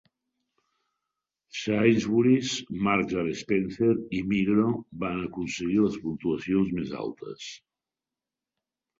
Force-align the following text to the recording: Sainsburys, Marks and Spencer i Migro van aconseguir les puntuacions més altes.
Sainsburys, 1.63 2.53
Marks 2.87 3.17
and 3.23 3.35
Spencer 3.41 3.89
i 4.19 4.21
Migro 4.31 4.65
van 5.03 5.19
aconseguir 5.27 5.77
les 5.83 5.99
puntuacions 6.07 6.73
més 6.79 6.95
altes. 7.03 7.45